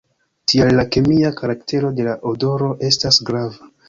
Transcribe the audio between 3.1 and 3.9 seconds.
grava.